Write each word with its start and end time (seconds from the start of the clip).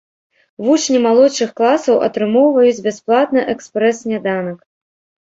Вучні 0.67 1.01
малодшых 1.07 1.53
класаў 1.61 2.03
атрымоўваюць 2.09 2.83
бясплатны 2.91 3.41
экспрэс-сняданак. 3.57 4.57